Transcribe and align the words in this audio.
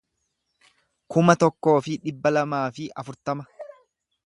kuma 1.15 1.35
tokkoo 1.43 1.75
fi 1.89 1.99
dhibba 2.07 2.33
lamaa 2.39 2.65
fi 2.79 2.91
afurtama 3.03 3.49